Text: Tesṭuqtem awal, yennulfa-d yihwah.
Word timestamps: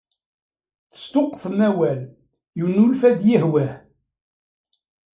Tesṭuqtem 0.91 1.57
awal, 1.69 2.01
yennulfa-d 2.57 3.19
yihwah. 3.29 3.73